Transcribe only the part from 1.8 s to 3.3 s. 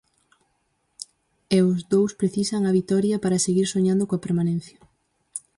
dous precisan a vitoria